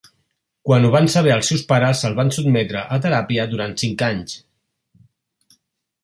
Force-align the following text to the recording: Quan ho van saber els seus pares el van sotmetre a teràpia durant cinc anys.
Quan 0.67 0.85
ho 0.85 0.89
van 0.93 1.09
saber 1.15 1.33
els 1.33 1.49
seus 1.51 1.63
pares 1.71 1.99
el 2.09 2.15
van 2.19 2.31
sotmetre 2.37 2.81
a 2.97 2.99
teràpia 3.03 3.45
durant 3.51 3.75
cinc 3.83 4.05
anys. 4.09 5.55